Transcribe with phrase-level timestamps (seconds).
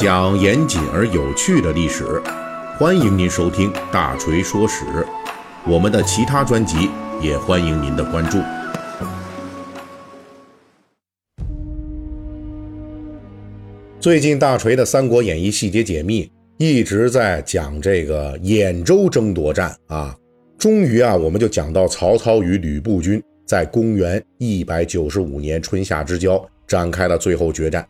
[0.00, 2.22] 讲严谨而有趣的历史，
[2.78, 4.86] 欢迎您收听《大锤说史》。
[5.68, 6.88] 我们的其他专辑
[7.20, 8.38] 也欢迎您的关注。
[14.00, 20.16] 最近大锤的《三国演义》细节解密一直在讲这个兖州争夺战啊，
[20.56, 27.86] 终于啊，我们就讲到曹操与吕布军在公元一百九十五年春夏之交展开了最后决战。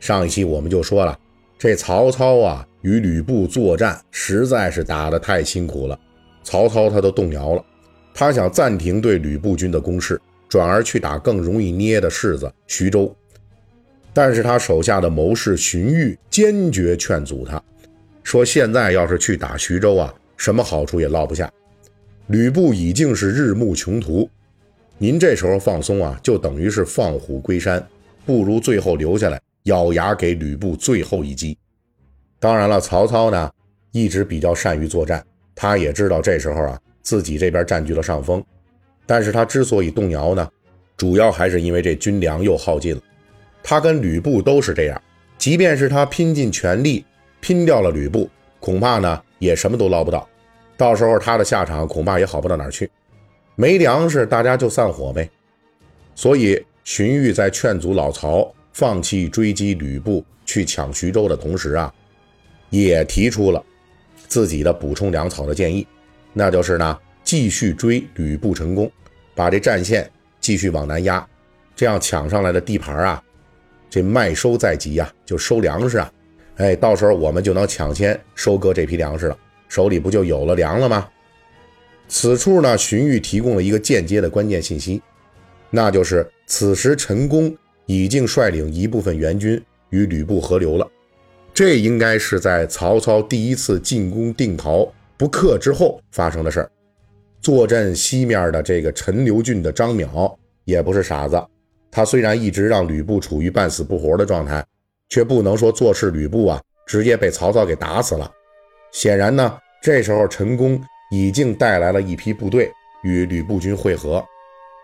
[0.00, 1.16] 上一期我们就说了，
[1.58, 5.98] 这曹操啊与吕布作战实在是打得太辛苦了，
[6.42, 7.64] 曹操他都动摇了，
[8.12, 13.14] 他想暂停对吕布军的攻势，转而去打更容易捏的柿子徐州。
[14.12, 17.62] 但是他手下的谋士荀彧坚决劝阻他，
[18.22, 21.50] 说：“现在要是去打徐州啊，什么好处也落不下。
[22.28, 24.28] 吕布已经是日暮穷途，
[24.98, 27.86] 您这时候放松啊，就等于是放虎归山，
[28.24, 31.56] 不如最后留下来，咬牙给吕布最后一击。
[32.40, 33.50] 当然了，曹操呢
[33.92, 38.44] 一直比较善于作战，他也知道这时候啊自己这边占据了上风，
[39.06, 40.48] 但是他之所以动摇呢，
[40.96, 43.02] 主要还是因为这军粮又耗尽了。”
[43.62, 45.02] 他跟吕布都是这样，
[45.38, 47.04] 即便是他拼尽全力
[47.40, 50.28] 拼掉了吕布，恐怕呢也什么都捞不到，
[50.76, 52.88] 到时候他的下场恐怕也好不到哪儿去。
[53.56, 55.28] 没粮食，大家就散伙呗。
[56.14, 61.90] 所以荀彧在劝阻老曹放弃追击吕布去抢徐州的同时啊，
[62.68, 63.64] 也提出了
[64.28, 65.86] 自己的补充粮草的建议，
[66.34, 68.92] 那就是呢继续追吕布成功，
[69.34, 70.06] 把这战线
[70.42, 71.26] 继续往南压，
[71.74, 73.22] 这样抢上来的地盘啊。
[73.88, 76.12] 这麦收在即呀，就收粮食啊，
[76.56, 79.38] 哎，到时候我们就能抢先收割这批粮食了，
[79.70, 81.08] 手里不就有了粮了吗？
[82.08, 85.00] 此处呢，荀彧提供了一个间接的关键信息，
[85.70, 90.86] 那就是此时陈宫已经率领一部分援军与吕布合流了。
[91.54, 96.70] 这应该是在曹操第一次进攻定陶不克之后发生的事儿。
[97.40, 101.42] 坐镇西面的这个陈留郡的张邈也不是傻子。
[101.90, 104.62] 他虽然一直让吕布处于半死不活的状态，
[105.08, 108.30] 却不能说坐视吕布啊直接被曹操给打死了。
[108.92, 110.78] 显然呢，这时候陈宫
[111.10, 112.70] 已经带来了一批部队
[113.02, 114.22] 与吕布军会合。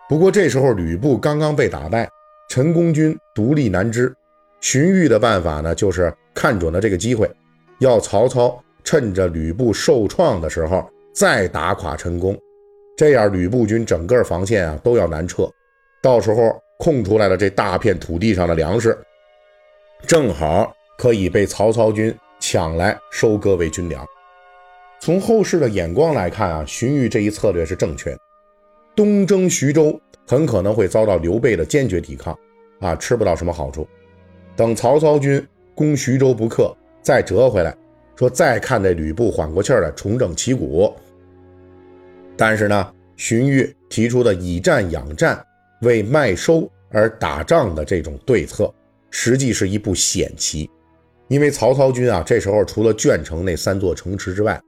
[0.09, 2.09] 不过这时候吕布刚刚被打败，
[2.53, 4.15] 陈宫军独立难支。
[4.61, 7.27] 荀彧的办法呢，就是看准了这个机会，
[7.79, 12.39] 要曹操趁着吕布受创的时候再打垮陈宫，
[12.95, 15.51] 这样吕布军整个防线啊都要难撤，
[16.03, 16.55] 到时候。
[16.79, 18.99] 空出来了这大片土地上的粮食，
[20.05, 24.05] 正好可以被曹操军抢来收割为军粮。
[25.01, 28.19] 从后世的眼光来看啊，荀彧这一策略是正确的。
[28.97, 32.39] 东征徐州很可能会遭到刘备的坚决抵抗，
[32.81, 33.87] 啊，吃不到什么好处。
[34.57, 35.45] 等曹操军
[35.75, 37.77] 攻徐州不克，再折回来，
[38.17, 40.95] 说再看这吕布缓过气儿来，重整旗鼓。
[42.37, 45.45] 但是呢，荀彧提出的以战养战。
[45.83, 48.73] 为麦收而打仗的这种对策，
[49.11, 50.71] 实际是一步险棋，
[51.27, 54.63] 因为曹操军啊，这时候除了鄄城那三座城池之外，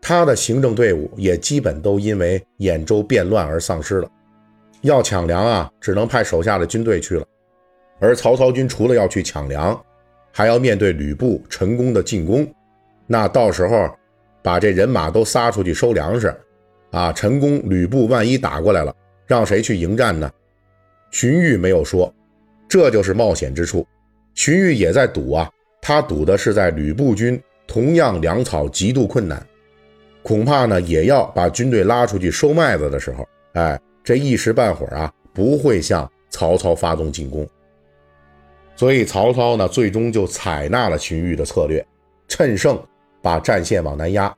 [0.00, 4.10] 他的行政队伍也基本都因为兖州变乱而丧失了。
[4.82, 7.26] 要抢粮啊，只能派手下的军队去了。
[7.98, 9.78] 而曹操军除了要去抢粮，
[10.32, 12.46] 还要面对吕布、陈宫的进攻，
[13.06, 13.90] 那到时候
[14.42, 16.32] 把这人马都撒出去收粮食，
[16.92, 18.94] 啊，陈宫、吕布万一打过来了，
[19.26, 20.30] 让谁去迎战呢？
[21.10, 22.14] 荀彧没有说，
[22.68, 23.86] 这就是冒险之处。
[24.34, 25.50] 荀彧也在赌啊，
[25.80, 29.44] 他赌的是在吕布军同样粮草极度困难，
[30.22, 37.46] 恐怕呢也要把军队拉出去收麦子的时候，哎，这一时半会儿啊不会向曹操发动进攻。
[38.74, 41.86] 所以曹操呢最终就采纳了荀彧的策略，
[42.26, 42.82] 趁胜
[43.20, 44.34] 把战线往南压，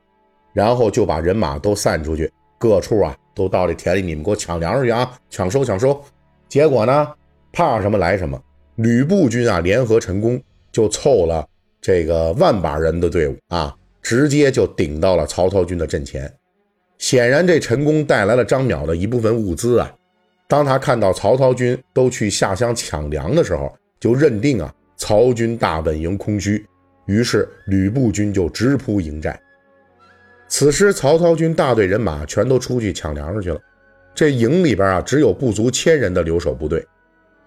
[0.51, 6.03] 然后就把人马都散出去，各处啊都到这田里，你们给我抢粮食去啊，抢收抢收。
[6.49, 7.07] 结果呢，
[7.53, 8.37] 怕什么来什么，
[8.75, 10.37] 吕布军啊联合陈宫，
[10.73, 11.47] 就凑了
[11.79, 16.29] 这个万把人的队伍啊，直接就顶到了曹操军的阵前。
[17.01, 19.91] 显然，这陈宫带来了张邈的一部分物资啊。
[20.47, 26.63] 当他看到曹操军都去下乡抢粮的时候，就认定啊曹军大本营空虚，
[27.07, 29.37] 于是吕布军就直扑营寨。
[30.47, 33.59] 此时，曹操军大队人马全都出去抢粮食去了。
[34.13, 36.85] 这营里边啊，只有不足千人的留守部队。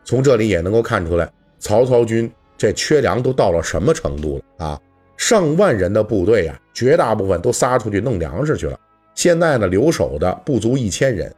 [0.03, 1.31] 从这里也能够看出来，
[1.61, 2.29] 曹操军
[2.59, 4.81] 这缺粮都到了什么程度了啊！
[5.17, 8.77] 上万人的部队啊，绝大部分都撒出去弄粮食去了。
[9.15, 11.33] 现在呢，留守的不足一千人。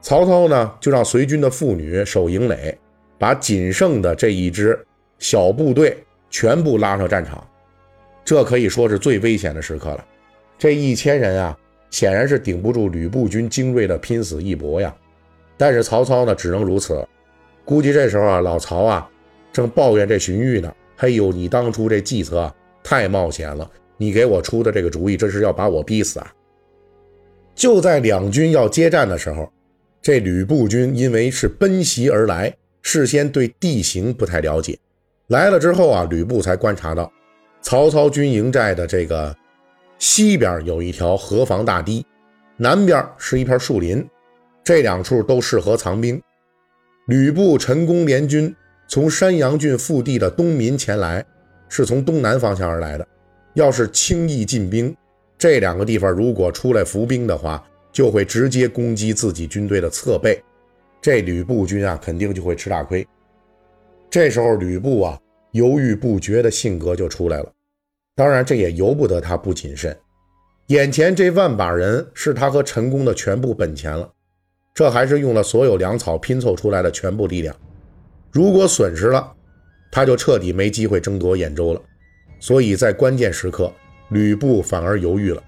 [0.00, 2.76] 曹操呢，就让随军的妇女守营垒，
[3.18, 4.78] 把仅剩的这一支
[5.18, 5.96] 小部队
[6.28, 7.46] 全部拉上战场。
[8.24, 10.04] 这可以说是最危险的时刻了。
[10.58, 11.58] 这一千人啊，
[11.90, 14.94] 显然是顶不住吕布军精锐的拼死一搏呀。
[15.56, 17.06] 但是曹操呢，只能如此。
[17.64, 19.08] 估计这时候啊，老曹啊，
[19.52, 22.52] 正抱怨这荀彧呢：“嘿呦，你当初这计策
[22.82, 26.32] 太冒险了，你给我出的这个主意，这是要把我逼死啊！”
[27.54, 29.50] 就在两军要接战的时候，
[30.00, 32.52] 这吕布军因为是奔袭而来，
[32.82, 34.78] 事先对地形不太了解，
[35.28, 37.12] 来了之后啊，吕布才观察到，
[37.60, 39.36] 曹操军营寨的这个
[39.98, 42.04] 西边有一条河防大堤，
[42.56, 44.04] 南边是一片树林，
[44.64, 46.20] 这两处都适合藏兵。
[47.06, 48.54] 吕布、陈宫联军
[48.88, 51.24] 从山阳郡腹地的东民前来，
[51.68, 53.06] 是从东南方向而来的，
[53.54, 54.94] 要是轻易进兵。
[55.42, 57.60] 这两个地方如果出来伏兵的话，
[57.90, 60.40] 就会直接攻击自己军队的侧背，
[61.00, 63.04] 这吕布军啊肯定就会吃大亏。
[64.08, 65.18] 这时候吕布啊
[65.50, 67.52] 犹豫不决的性格就出来了，
[68.14, 69.98] 当然这也由不得他不谨慎。
[70.68, 74.08] 眼前这万把人是他和陈宫的全部本钱了，
[74.72, 77.52] 这还是用了所有粮草拼凑出来的全部力量，
[78.30, 79.32] 如果损失了，
[79.90, 81.82] 他就彻底没机会争夺兖州了。
[82.38, 83.72] 所以在关键时刻。
[84.12, 85.42] 吕布反而犹豫了，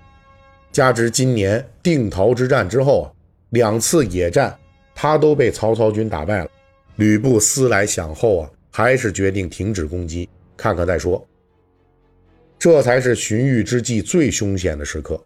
[0.73, 3.07] 加之今年定陶之战之后啊，
[3.51, 4.57] 两次野战
[4.95, 6.51] 他都被曹操军打败了。
[6.97, 10.27] 吕布思来想后啊，还是决定停止攻击，
[10.57, 11.23] 看看再说。
[12.59, 15.23] 这才是荀彧之计最凶险的时刻。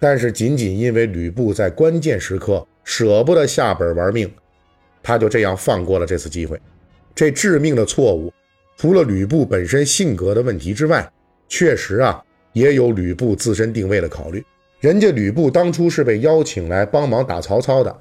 [0.00, 4.28] 但是仅仅因为吕布在关键时刻舍不得下本玩命，
[5.00, 6.60] 他就这样放过了这次机会。
[7.14, 8.32] 这致命的错误，
[8.76, 11.08] 除了吕布本身性格的问题之外，
[11.46, 12.20] 确实啊。
[12.54, 14.42] 也有吕布自身定位的考虑，
[14.80, 17.94] 人家吕布当初是被邀请来帮忙打曹操的，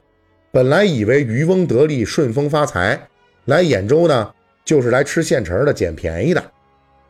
[0.51, 2.99] 本来以为渔翁得利、顺风发财，
[3.45, 4.31] 来兖州呢
[4.63, 6.43] 就是来吃现成的、捡便宜的，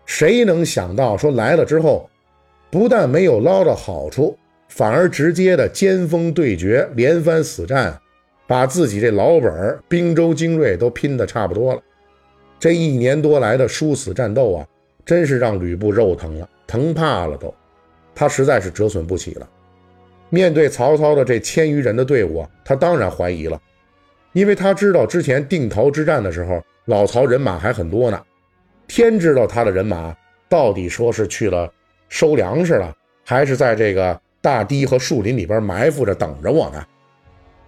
[0.06, 2.10] 谁能想到说来了之后，
[2.72, 4.38] 不但没有捞到好处，
[4.70, 8.00] 反而直接的尖锋对决、连番死战，
[8.48, 11.82] 把自己这老本儿滨州精锐都拼得差不多了。
[12.58, 14.68] 这一年多来的殊死战斗啊，
[15.06, 16.50] 真是让吕布肉疼了。
[16.74, 17.54] 疼怕了都，
[18.16, 19.48] 他实在是折损不起了。
[20.32, 23.62] 面对曹操的这千余人的队伍，他当然怀疑了，
[24.32, 28.20] 因为他知道之前定陶之战的时候，老曹人马还很多呢。
[28.88, 30.18] 天知道他的人马
[30.50, 31.72] 到底说是去了
[32.10, 32.92] 收粮食了，
[33.24, 36.84] 还是在这个大堤和树林里边埋伏着等着我呢？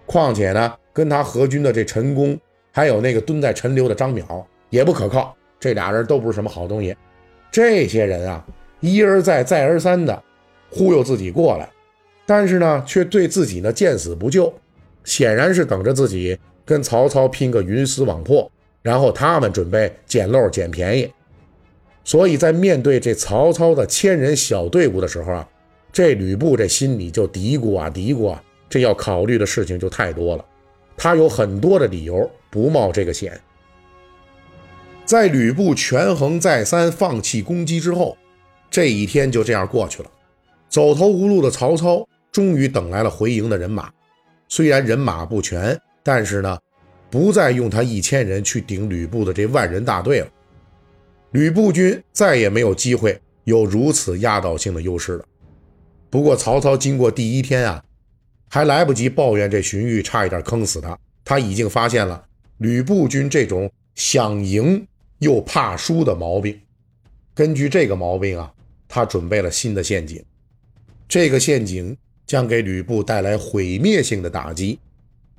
[0.04, 2.36] 况且呢，跟他合军的这陈宫，
[2.72, 6.96] 还有那个蹲在陈留的张邈也不可靠，这俩人都不是什么好东西。
[7.52, 8.44] 这些人啊。
[8.86, 10.22] 一而再，再而三的
[10.70, 11.68] 忽悠自己过来，
[12.24, 14.52] 但是呢，却对自己呢见死不救，
[15.04, 18.50] 显然是等着自己跟曹操拼个鱼死网破，
[18.82, 21.12] 然后他们准备捡漏捡便宜。
[22.04, 25.48] 所以在面对这曹操的千人小队伍的时候啊，
[25.92, 30.44] 这吕布这心里就嘀咕啊嘀咕啊，这要考虑的事情就太多了，
[30.96, 33.40] 他有很多的理由不冒这个险。
[35.04, 38.16] 在吕布权衡再三，放弃攻击之后。
[38.76, 40.10] 这一天就这样过去了，
[40.68, 43.90] 走投无路的曹操终于等来了回营的人马。
[44.48, 46.58] 虽然人马不全，但是呢，
[47.08, 50.28] 不再用他一千人去顶吕布的这万人大队了。
[51.30, 55.24] 吕布军再也没有机会有如此压倒性的优势了。
[56.10, 57.82] 不过曹操经过第一天啊，
[58.50, 62.22] 还来不及抱怨这荀彧差一点坑死他，他已经发现了
[62.58, 64.86] 吕布军这种想赢
[65.20, 66.60] 又怕输的毛病。
[67.34, 68.52] 根据这个毛病啊。
[68.88, 70.24] 他准备了新的陷阱，
[71.08, 74.78] 这个陷阱将给吕布带来毁灭性的打击。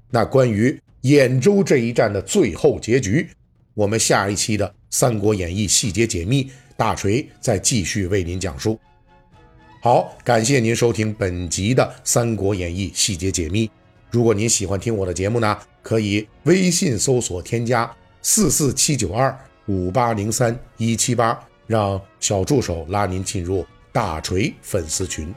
[0.10, 3.27] 那关于兖州这一战的最后结局，
[3.74, 8.80] 我们下一期的《三国演义》细节解密，大锤再继续为您讲述。
[9.82, 13.70] 好，感谢您收听本集的《三国演义》细节解密。
[14.10, 17.89] 如果您喜欢听我的节目呢，可以微信搜索添加
[18.22, 19.38] 四四七九二
[19.68, 21.38] 五八零三一七八。
[21.67, 25.33] 让小助手拉您进入大锤粉丝群。